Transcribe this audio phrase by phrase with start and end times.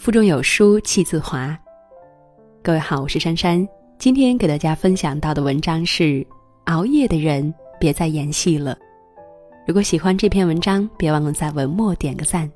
[0.00, 1.54] 腹中有书气自华。
[2.62, 3.68] 各位好，我是珊珊。
[3.98, 6.26] 今天给大家分享到的文章是：
[6.64, 8.78] 熬夜的人别再演戏了。
[9.66, 12.50] 如果喜欢这篇文章，别忘了在文末点个赞。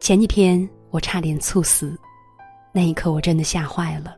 [0.00, 1.96] 前几天我差点猝死，
[2.72, 4.16] 那一刻我真的吓坏了。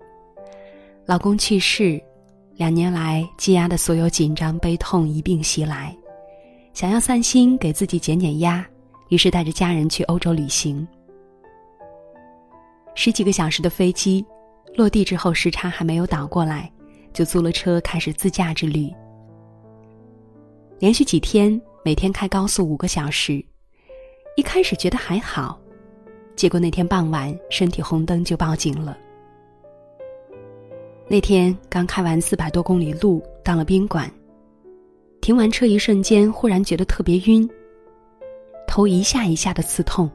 [1.05, 2.03] 老公去世，
[2.55, 5.95] 两年来积压的所有紧张悲痛一并袭来，
[6.73, 8.67] 想要散心，给自己减减压。
[9.09, 10.87] 于是带着家人去欧洲旅行，
[12.95, 14.25] 十几个小时的飞机，
[14.75, 16.71] 落地之后时差还没有倒过来，
[17.13, 18.93] 就租了车开始自驾之旅。
[20.79, 23.45] 连续几天，每天开高速五个小时，
[24.37, 25.59] 一开始觉得还好，
[26.35, 28.99] 结果那天傍晚身体红灯就报警了。
[31.09, 34.11] 那天刚开完四百多公里路，到了宾馆，
[35.21, 37.49] 停完车一瞬间，忽然觉得特别晕。
[38.77, 40.11] 头一下一下的刺痛。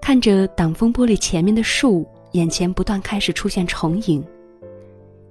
[0.00, 4.24] 看着挡风玻璃前面的树，眼前不断开始出现重影。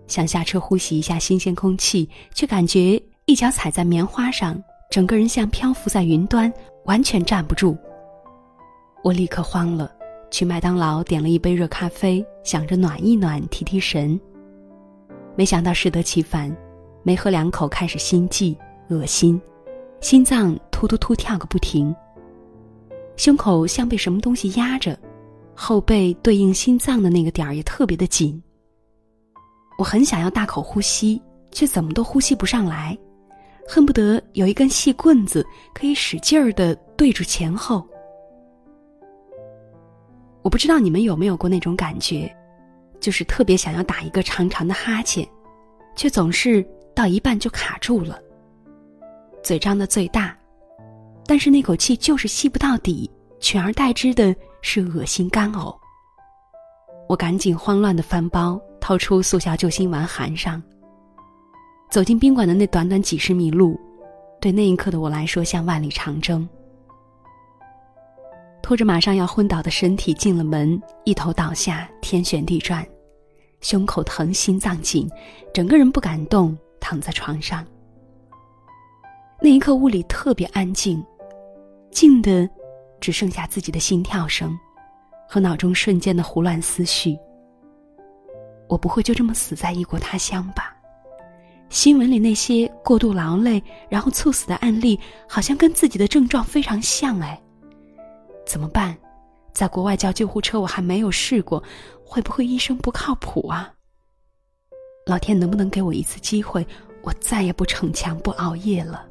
[0.05, 4.55] 想下车呼吸一下新鲜空气，却感觉一脚踩在棉花上，
[4.91, 6.53] 整个人像漂浮在云端，
[6.83, 7.75] 完全站不住。
[9.03, 9.91] 我立刻慌了，
[10.29, 14.19] 去麦当劳点了一杯热咖啡，想着暖一暖、提提神。
[15.35, 16.55] 没想到适得其反，
[17.01, 18.55] 没喝两口开始心悸、
[18.89, 19.41] 恶心。
[20.01, 21.93] 心脏突突突跳个不停，
[23.17, 24.97] 胸口像被什么东西压着，
[25.55, 28.39] 后背对应心脏的那个点儿也特别的紧。
[29.79, 31.19] 我很想要大口呼吸，
[31.51, 32.95] 却怎么都呼吸不上来，
[33.67, 37.83] 恨不得有一根细棍子可以使劲儿的对住前后。
[40.43, 42.31] 我不知道你们有没有过那种感觉，
[42.99, 45.27] 就是特别想要打一个长长的哈欠，
[45.95, 46.63] 却总是
[46.93, 48.21] 到一半就卡住了。
[49.41, 50.35] 嘴张得最大，
[51.27, 53.09] 但是那口气就是吸不到底，
[53.39, 55.75] 取而代之的是恶心干呕。
[57.07, 60.61] 我赶紧慌乱的翻包，掏出速效救心丸含上。
[61.91, 63.79] 走进宾馆的那短短几十米路，
[64.41, 66.47] 对那一刻的我来说像万里长征。
[68.61, 72.83] 拖着马上要昏倒的身体进了门，一头倒下，天旋地转，
[73.61, 75.07] 胸口疼，心脏紧，
[75.53, 77.63] 整个人不敢动，躺在床上。
[79.39, 81.05] 那一刻，屋里特别安静，
[81.95, 82.47] 静的
[82.99, 84.53] 只剩下自己的心跳声
[85.29, 87.17] 和脑中瞬间的胡乱思绪。
[88.67, 90.75] 我不会就这么死在异国他乡吧？
[91.69, 97.41] 新闻里那些过度劳累然后猝死的案例，好像跟自己的症状非常像哎。
[98.45, 98.93] 怎么办？
[99.53, 101.63] 在国外叫救护车我还没有试过，
[102.05, 103.73] 会不会医生不靠谱啊？
[105.05, 106.67] 老天能不能给我一次机会，
[107.03, 109.07] 我再也不逞强不熬夜了？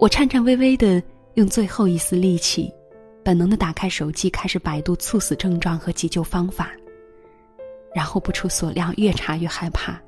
[0.00, 1.02] 我颤颤巍巍的
[1.34, 2.72] 用最后一丝力气，
[3.22, 6.70] 本能的打开手机，开始百度猝死症状和急救方法。
[7.94, 10.00] 然后不出所料，越查越害怕，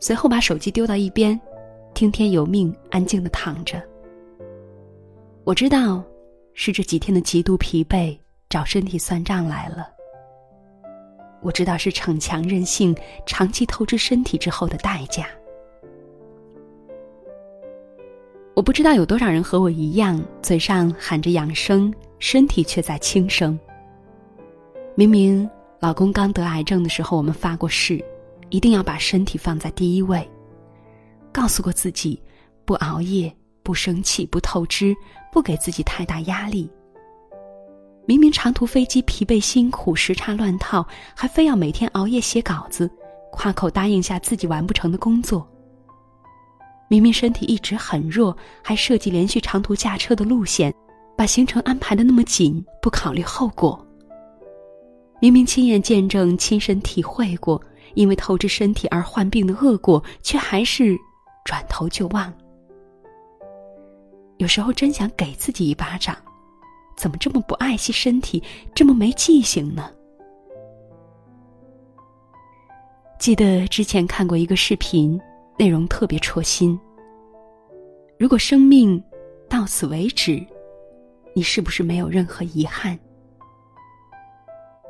[0.00, 1.40] 随后把手机丢到一边，
[1.94, 3.82] 听天由命，安静的躺着。
[5.44, 6.04] 我知道，
[6.52, 8.14] 是这几天的极度疲惫
[8.50, 9.88] 找身体算账来了。
[11.40, 12.94] 我知道是逞强任性，
[13.24, 15.26] 长期透支身体之后的代价。
[18.60, 23.58] 我不知道有多少人和我一样，嘴上喊着养生，身体却在轻生。
[24.94, 25.48] 明明
[25.78, 28.04] 老公刚得癌症的时候，我们发过誓，
[28.50, 30.30] 一定要把身体放在第一位，
[31.32, 32.22] 告诉过自己，
[32.66, 34.94] 不熬夜，不生气，不透支，
[35.32, 36.70] 不给自己太大压力。
[38.04, 42.90] 明明长途飞机疲惫辛苦，时差乱套，还非要每天熬夜写稿子，
[43.32, 45.50] 夸口答应下自己完不成的工作。
[46.90, 50.74] 明明身体一直很弱，还设计连续长途驾车的路线，
[51.16, 53.86] 把行程安排的那么紧，不考虑后果。
[55.20, 57.62] 明明亲眼见证、亲身体会过
[57.94, 60.98] 因为透支身体而患病的恶果，却还是
[61.44, 62.32] 转头就忘。
[64.38, 66.16] 有时候真想给自己一巴掌，
[66.96, 68.42] 怎么这么不爱惜身体，
[68.74, 69.88] 这么没记性呢？
[73.20, 75.16] 记得之前看过一个视频。
[75.60, 76.80] 内容特别戳心。
[78.18, 78.98] 如果生命
[79.46, 80.42] 到此为止，
[81.34, 82.98] 你是不是没有任何遗憾？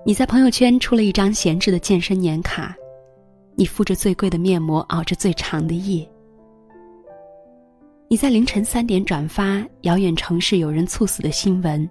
[0.07, 2.73] 你在朋友圈出了一张闲置的健身年卡，
[3.57, 6.09] 你敷着最贵的面膜，熬着最长的夜。
[8.07, 11.91] 你在凌晨三点转发遥远城市有人猝死的新闻，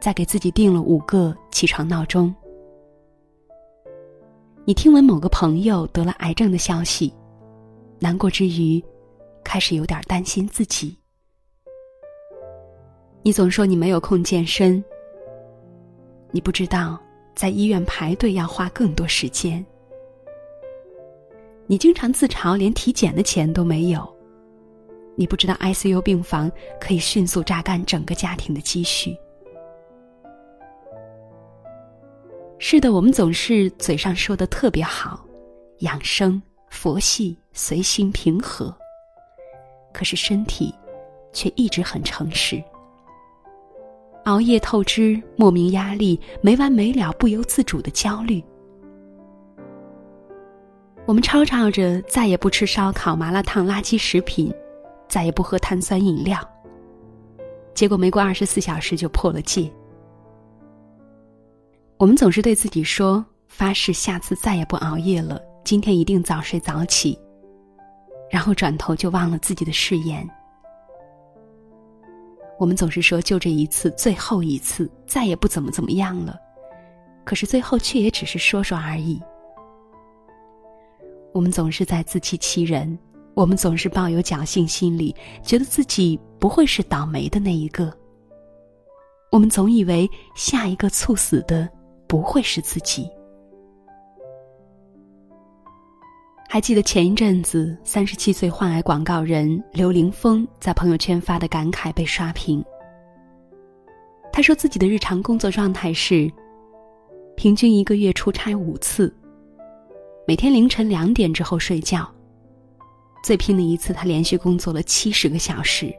[0.00, 2.34] 再给自己定了五个起床闹钟。
[4.64, 7.14] 你听闻某个朋友得了癌症的消息。
[7.98, 8.82] 难过之余，
[9.42, 10.96] 开始有点担心自己。
[13.22, 14.82] 你总说你没有空健身，
[16.30, 17.00] 你不知道
[17.34, 19.64] 在医院排队要花更多时间。
[21.66, 24.08] 你经常自嘲连体检的钱都没有，
[25.16, 26.50] 你不知道 ICU 病房
[26.80, 29.16] 可以迅速榨干整个家庭的积蓄。
[32.58, 35.26] 是的，我们总是嘴上说的特别好，
[35.80, 36.40] 养生、
[36.76, 38.72] 佛系、随心、平和，
[39.94, 40.72] 可是身体
[41.32, 42.62] 却一直很诚实。
[44.26, 48.44] 熬夜透支，莫名压力，没完没了、不由自主的焦虑。
[51.06, 54.52] 我们吵吵着再也不吃烧烤、麻辣烫、垃圾食品，
[55.08, 56.38] 再也不喝碳酸饮料。
[57.72, 59.72] 结果没过二十四小时就破了戒。
[61.96, 67.18] 我们总是对自己说：“发誓下次再也不熬夜了，今天一定早睡早起。”
[68.30, 70.24] 然后转头就忘了自己的誓言。
[72.56, 76.38] 我们总是说就这一次，最后一次，再也不怎么怎么样了。
[77.24, 79.20] 可是最后却也只是说说而已。
[81.34, 82.96] 我们总是在自欺欺人，
[83.34, 87.92] 我们总是抱有侥幸心理，觉得自己不会是倒霉的那一个。
[89.32, 91.68] 我们总以为下一个猝死的
[92.06, 93.10] 不会是自己。
[96.48, 102.64] 还记得前一阵子，三十七岁患癌广告人刘凌峰在朋友圈发的感慨被刷屏。
[104.32, 106.30] 他说自己的日常工作状态是：
[107.36, 109.14] 平均一个月出差五次，
[110.26, 112.08] 每天凌晨两点之后睡觉。
[113.24, 115.92] 最拼的一次，他连续工作了七十个小时。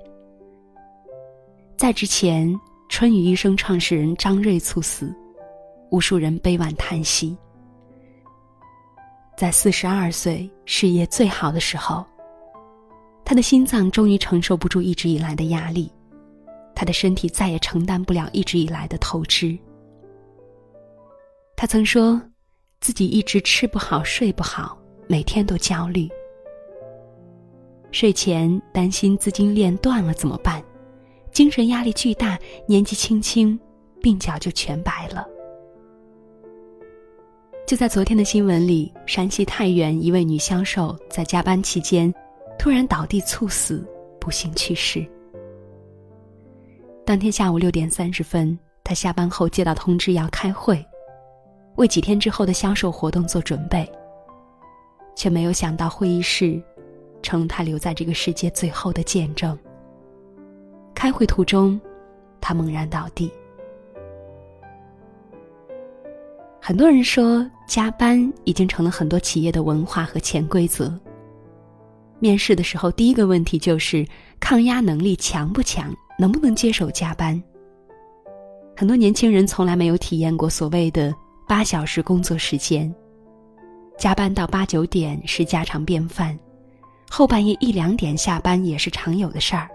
[1.77, 2.57] 在之前，
[2.89, 5.13] 春雨医生创始人张瑞猝死，
[5.91, 7.37] 无数人悲惋叹息。
[9.37, 12.03] 在四十二岁事业最好的时候，
[13.23, 15.91] 他的心脏终于承受不住一直以来的压力，
[16.73, 19.55] 他的身体再也承担不了一直以来的透支。
[21.55, 22.19] 他曾说，
[22.81, 24.75] 自己一直吃不好睡不好，
[25.05, 26.09] 每天都焦虑。
[27.91, 30.63] 睡前担心资金链断了怎么办，
[31.31, 33.59] 精神压力巨大，年纪轻轻，
[34.01, 35.27] 鬓角就全白了。
[37.67, 42.11] 就在昨天的新闻里，山西太原一位女销售在加班期间，
[42.57, 43.85] 突然倒地猝死，
[44.21, 45.05] 不幸去世。
[47.05, 50.81] 当天下午六点三十分，她下班后接到通知要开会，
[51.75, 53.85] 为几天之后的销售活动做准备。
[55.13, 56.61] 却没有想到会议室，
[57.21, 59.59] 成了她留在这个世界最后的见证。
[60.95, 61.77] 开会途中，
[62.39, 63.29] 她猛然倒地。
[66.67, 70.93] 很多人说，加班已经成了很多企业的文化和潜规则。
[72.19, 74.05] 面试的时候，第一个问题就是
[74.37, 77.41] 抗压能力强不强，能不能接受加班。
[78.75, 81.15] 很多年轻人从来没有体验过所谓的
[81.47, 82.93] 八小时工作时间，
[83.97, 86.37] 加班到八九点是家常便饭，
[87.09, 89.69] 后半夜一两点下班也是常有的事儿。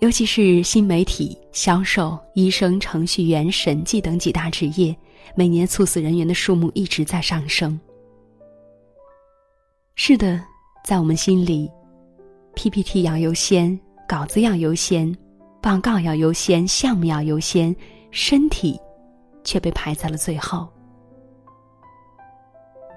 [0.00, 4.92] 尤其是新媒体、销售、医生、程序员、审计等几大职业。
[5.34, 7.78] 每年猝死人员的数目一直在上升。
[9.94, 10.42] 是的，
[10.84, 11.70] 在我们心里
[12.54, 15.14] ，PPT 要优先，稿子要优先，
[15.60, 17.74] 报告要优先，项目要优先，
[18.10, 18.78] 身体
[19.44, 20.68] 却被排在了最后。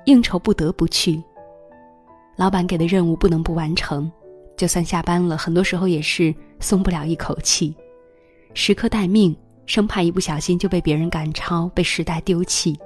[0.05, 1.21] 应酬不得不去，
[2.35, 4.11] 老板给的任务不能不完成，
[4.55, 7.75] 就算下班了，很多时候也是松不了一口气，
[8.53, 9.35] 时刻待命。
[9.65, 12.77] 生怕一不小心就被别人赶超，被时代丢弃。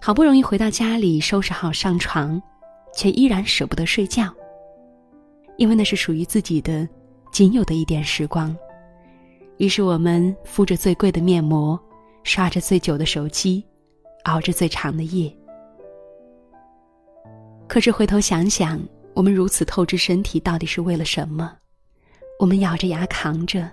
[0.00, 2.42] 好不容易回到家里，收拾好上床，
[2.94, 4.32] 却依然舍不得睡觉，
[5.56, 6.86] 因为那是属于自己的
[7.32, 8.54] 仅有的一点时光。
[9.58, 11.80] 于是我们敷着最贵的面膜，
[12.24, 13.64] 刷着最久的手机，
[14.24, 15.34] 熬着最长的夜。
[17.68, 18.80] 可是回头想想，
[19.14, 21.50] 我们如此透支身体，到底是为了什么？
[22.40, 23.70] 我们咬着牙扛着。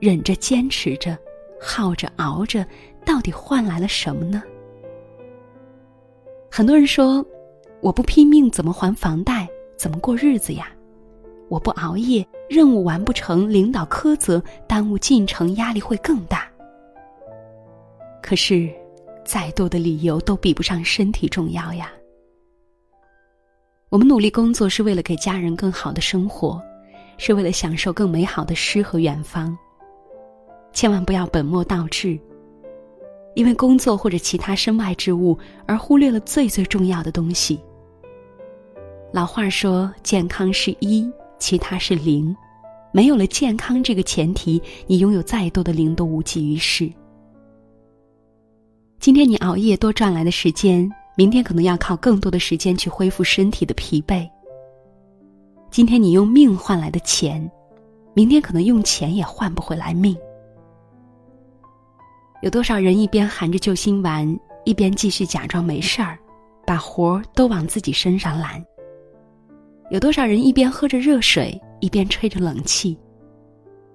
[0.00, 1.16] 忍着，坚持着，
[1.64, 2.66] 耗着，熬着，
[3.06, 4.42] 到底换来了什么呢？
[6.50, 7.24] 很多人说
[7.80, 9.48] ：“我不拼命怎么还房贷？
[9.76, 10.68] 怎么过日子呀？
[11.48, 16.46] 我不熬夜，任务完不成，领导苛责，耽误进程，压力会更大。”
[18.22, 18.70] 可是，
[19.24, 21.90] 再多的理由都比不上身体重要呀。
[23.88, 26.62] 我们努力工作是为了给家人更好的生活，
[27.16, 29.56] 是为了享受更美好的诗和远方。
[30.74, 32.18] 千万不要本末倒置，
[33.34, 37.58] 因为工作或者其他身外之物而忽略了最最重要的东西。
[39.12, 42.34] 老话说：“健康是一，其他是零；
[42.92, 46.90] 没有了健康这个前提，你拥有再多的零都无济于事。
[48.98, 54.28] 今天你熬夜多赚来的时间，明天可能要靠更多的时间去恢复身体的疲惫。
[55.70, 57.48] 今天你用命换来的钱，
[58.12, 60.16] 明天可能用钱也换不回来命。
[62.44, 66.18] 有多少人一边含着救心丸，一边继续假装没事儿，
[66.66, 68.62] 把活儿都往自己身上揽？
[69.88, 72.98] 有多少人一边喝着热水，一边吹着冷气，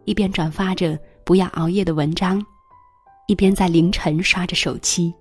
[0.05, 2.43] 一边转发着不要熬夜的文章，
[3.27, 5.13] 一边在凌晨刷着手机？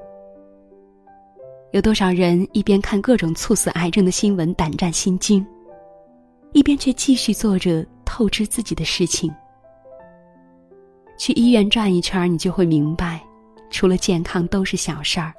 [1.72, 5.46] 有多少人一边看各种猝死癌症的新闻胆战心惊，
[6.52, 9.30] 一边却继续做着透支自己的事情？
[11.18, 13.20] 去医院转一圈，你就会明白，
[13.70, 15.34] 除了健康都是小事儿。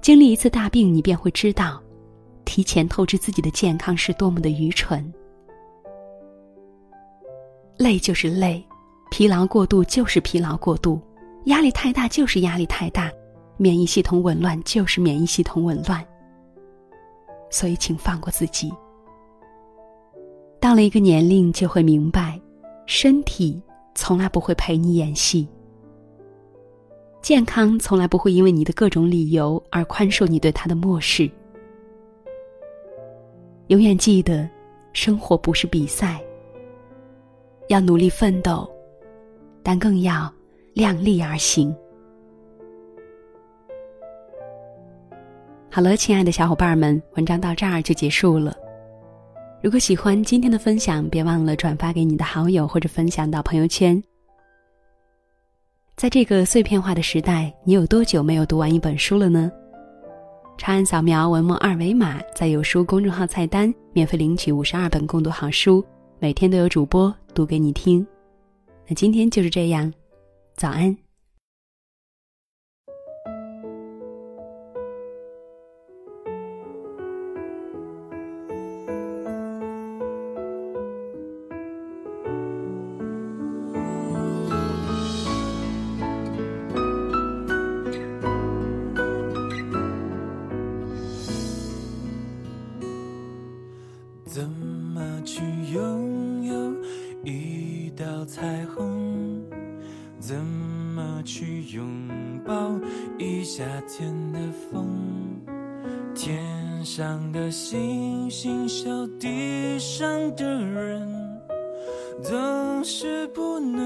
[0.00, 1.80] 经历一次大病，你便会知道，
[2.44, 5.12] 提前透支自己的健康是多么的愚蠢。
[7.76, 8.64] 累就是累，
[9.10, 10.98] 疲劳过度就是疲劳过度，
[11.44, 13.10] 压力太大就是压力太大，
[13.58, 16.02] 免疫系统紊乱就是免疫系统紊乱。
[17.50, 18.72] 所以，请放过自己。
[20.58, 22.40] 到了一个年龄，就会明白，
[22.86, 23.60] 身体。
[23.96, 25.48] 从来不会陪你演戏。
[27.22, 31.28] 健康从来不会因为你的各种理由而宽恕你对他的漠视。
[33.66, 34.48] 永远记得，
[34.92, 36.22] 生活不是比赛。
[37.68, 38.70] 要努力奋斗，
[39.60, 40.32] 但更要
[40.72, 41.74] 量力而行。
[45.68, 48.56] 好了，亲爱的小伙伴们，文章到这儿就结束了。
[49.66, 54.00] 如果喜欢今天的分享，别忘了转发给你的好友或者分享到朋友圈。
[55.96, 59.50] 在这个碎片化的时代，你有多久没有读完一本书了呢？
[60.56, 65.84] 长按扫描文末二维码，在有书公众号菜单免费领取五十二本共读好书，
[66.20, 68.06] 每天都有主播读给你听。
[68.86, 69.92] 那今天就是这样，
[70.54, 70.96] 早安。
[113.58, 113.85] 是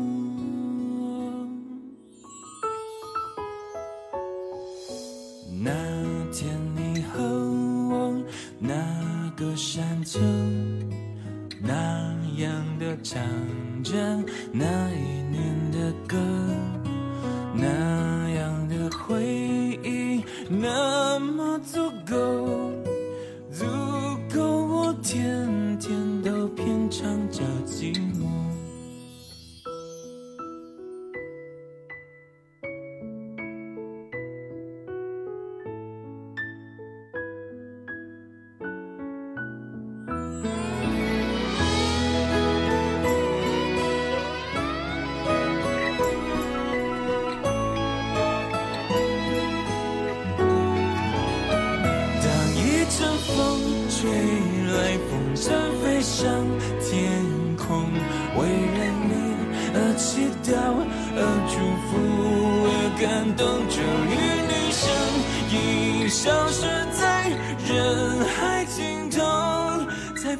[5.63, 5.71] 那
[6.33, 8.19] 天你和我
[8.57, 8.73] 那
[9.37, 10.19] 个山丘，
[11.61, 13.21] 那样的唱
[13.83, 13.93] 着
[14.51, 14.80] 那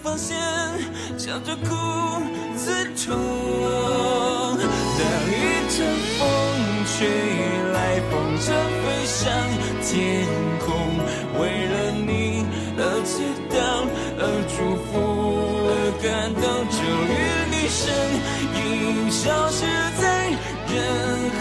[0.04, 0.38] 发现
[1.18, 1.70] 笑着哭
[2.58, 3.16] 最痛。
[4.58, 5.34] 当一
[5.70, 5.78] 阵
[6.18, 6.22] 风。
[6.84, 7.08] 吹
[7.74, 8.44] 来，风筝
[8.82, 9.22] 飞上
[9.82, 10.28] 天
[10.60, 10.68] 空，
[11.40, 12.46] 为了你
[12.78, 13.14] 而祈
[13.50, 13.56] 祷，
[14.20, 14.54] 而祝
[14.86, 14.92] 福，
[15.70, 17.12] 而感动，终于
[17.50, 17.80] 你身
[18.58, 18.60] 影
[19.10, 19.60] 消失
[20.02, 20.04] 在
[20.68, 20.76] 人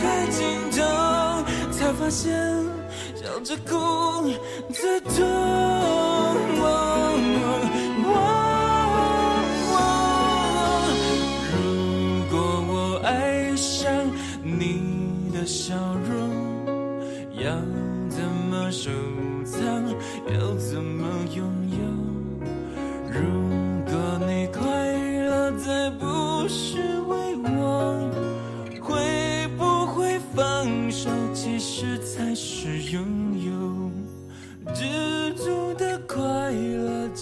[0.00, 0.38] 海尽
[0.70, 0.78] 头，
[1.72, 2.22] 才发现
[3.16, 3.70] 笑着哭
[4.72, 6.19] 最痛。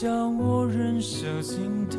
[0.00, 1.98] 教，我忍受心痛。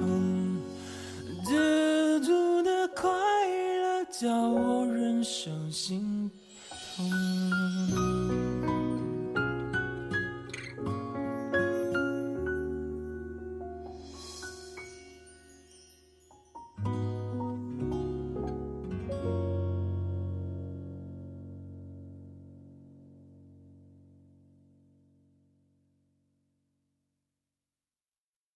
[1.43, 6.08] 知足的快乐，叫我忍受心。